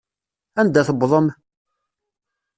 [0.59, 1.27] Anda tewḍem?